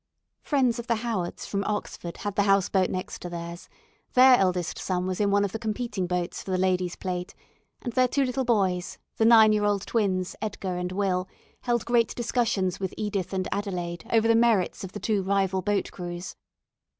[0.41, 3.69] Friends of the Howards from Oxford had the house boat next to theirs
[4.15, 7.35] their eldest son was in one of the competing boats for the "Ladies' Plate,"
[7.83, 11.27] and their two little boys, the nine year old twins, Edgar and Will,
[11.65, 15.91] held great discussions with Edith and Adelaide over the merits of the two rival boat
[15.91, 16.35] crews.